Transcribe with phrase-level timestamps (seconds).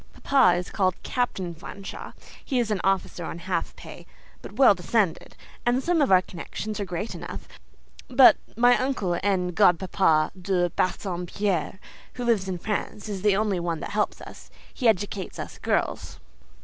[0.23, 2.13] Papa is called Captain Fanshawe;
[2.43, 4.07] he is an officer on half pay,
[4.41, 7.47] but well descended, and some of our connections are great enough;
[8.07, 11.79] but my uncle and godpapa De Bassompierre,
[12.13, 16.19] who lives in France, is the only one that helps us: he educates us girls.